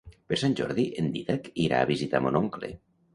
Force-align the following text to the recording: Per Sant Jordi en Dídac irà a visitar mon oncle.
Per 0.31 0.37
Sant 0.43 0.55
Jordi 0.59 0.85
en 1.01 1.11
Dídac 1.17 1.49
irà 1.65 1.83
a 1.83 1.89
visitar 1.91 2.23
mon 2.27 2.41
oncle. 2.41 2.71